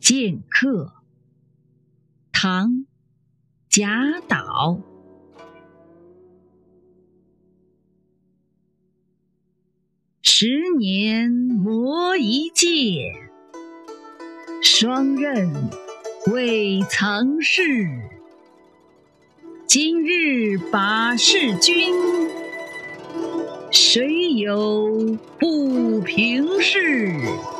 [0.00, 0.92] 剑客。
[2.32, 2.86] 唐
[3.68, 4.80] 贾岛。
[10.22, 13.12] 十年磨一剑
[14.62, 15.52] 霜刃
[16.32, 18.10] 未曾试。
[19.66, 21.94] 今日把示君
[23.70, 27.59] 谁有不平事？